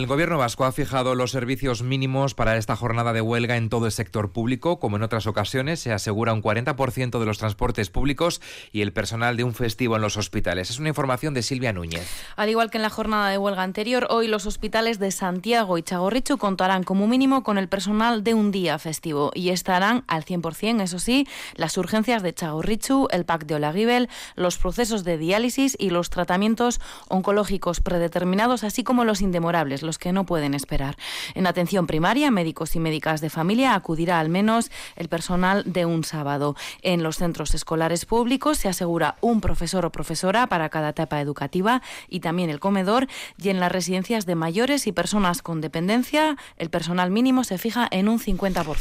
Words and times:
El 0.00 0.06
Gobierno 0.06 0.38
vasco 0.38 0.64
ha 0.64 0.72
fijado 0.72 1.14
los 1.14 1.30
servicios 1.30 1.82
mínimos 1.82 2.32
para 2.32 2.56
esta 2.56 2.74
jornada 2.74 3.12
de 3.12 3.20
huelga 3.20 3.58
en 3.58 3.68
todo 3.68 3.84
el 3.84 3.92
sector 3.92 4.32
público. 4.32 4.80
Como 4.80 4.96
en 4.96 5.02
otras 5.02 5.26
ocasiones, 5.26 5.78
se 5.80 5.92
asegura 5.92 6.32
un 6.32 6.42
40% 6.42 7.18
de 7.18 7.26
los 7.26 7.36
transportes 7.36 7.90
públicos 7.90 8.40
y 8.72 8.80
el 8.80 8.94
personal 8.94 9.36
de 9.36 9.44
un 9.44 9.52
festivo 9.52 9.96
en 9.96 10.00
los 10.00 10.16
hospitales. 10.16 10.70
Es 10.70 10.78
una 10.78 10.88
información 10.88 11.34
de 11.34 11.42
Silvia 11.42 11.74
Núñez. 11.74 12.08
Al 12.36 12.48
igual 12.48 12.70
que 12.70 12.78
en 12.78 12.82
la 12.82 12.88
jornada 12.88 13.28
de 13.28 13.36
huelga 13.36 13.62
anterior, 13.62 14.06
hoy 14.08 14.26
los 14.26 14.46
hospitales 14.46 14.98
de 15.00 15.10
Santiago 15.10 15.76
y 15.76 15.82
Chagorrichu 15.82 16.38
contarán 16.38 16.82
como 16.82 17.06
mínimo 17.06 17.42
con 17.42 17.58
el 17.58 17.68
personal 17.68 18.24
de 18.24 18.32
un 18.32 18.52
día 18.52 18.78
festivo 18.78 19.32
y 19.34 19.50
estarán 19.50 20.04
al 20.08 20.24
100%, 20.24 20.80
eso 20.80 20.98
sí, 20.98 21.28
las 21.56 21.76
urgencias 21.76 22.22
de 22.22 22.32
Chagorrichu, 22.32 23.08
el 23.10 23.26
PAC 23.26 23.44
de 23.44 23.56
Olaguibel, 23.56 24.08
los 24.34 24.56
procesos 24.56 25.04
de 25.04 25.18
diálisis 25.18 25.76
y 25.78 25.90
los 25.90 26.08
tratamientos 26.08 26.80
oncológicos 27.08 27.82
predeterminados, 27.82 28.64
así 28.64 28.82
como 28.82 29.04
los 29.04 29.20
indemorables 29.20 29.89
los 29.90 29.98
que 29.98 30.12
no 30.12 30.24
pueden 30.24 30.54
esperar. 30.54 30.96
En 31.34 31.48
atención 31.48 31.88
primaria, 31.88 32.30
médicos 32.30 32.76
y 32.76 32.78
médicas 32.78 33.20
de 33.20 33.28
familia 33.28 33.74
acudirá 33.74 34.20
al 34.20 34.28
menos 34.28 34.70
el 34.94 35.08
personal 35.08 35.64
de 35.66 35.84
un 35.84 36.04
sábado. 36.04 36.54
En 36.82 37.02
los 37.02 37.16
centros 37.16 37.56
escolares 37.56 38.04
públicos 38.04 38.56
se 38.56 38.68
asegura 38.68 39.16
un 39.20 39.40
profesor 39.40 39.84
o 39.84 39.90
profesora 39.90 40.46
para 40.46 40.68
cada 40.68 40.90
etapa 40.90 41.20
educativa 41.20 41.82
y 42.08 42.20
también 42.20 42.50
el 42.50 42.60
comedor 42.60 43.08
y 43.36 43.48
en 43.48 43.58
las 43.58 43.72
residencias 43.72 44.26
de 44.26 44.36
mayores 44.36 44.86
y 44.86 44.92
personas 44.92 45.42
con 45.42 45.60
dependencia 45.60 46.36
el 46.56 46.70
personal 46.70 47.10
mínimo 47.10 47.42
se 47.42 47.58
fija 47.58 47.88
en 47.90 48.08
un 48.08 48.20
50%. 48.20 48.76